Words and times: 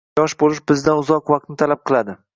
Yosh 0.19 0.33
bo’lish 0.43 0.61
bizdan 0.71 1.03
uzoq 1.03 1.31
vaqtni 1.35 1.61
talab 1.63 1.87
qiladi. 1.91 2.21